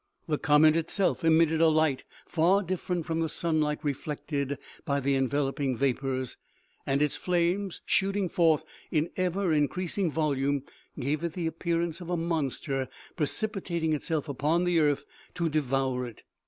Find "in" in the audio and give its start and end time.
8.89-9.11